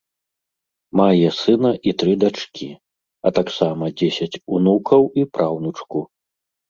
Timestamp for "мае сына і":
1.01-1.93